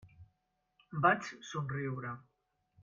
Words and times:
Vaig 1.05 1.31
somriure. 1.51 2.19